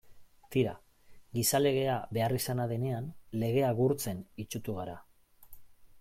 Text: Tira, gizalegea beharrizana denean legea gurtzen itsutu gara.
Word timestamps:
Tira, 0.53 0.71
gizalegea 1.37 1.97
beharrizana 2.17 2.65
denean 2.71 3.09
legea 3.43 3.69
gurtzen 3.81 4.23
itsutu 4.45 4.79
gara. 4.79 4.97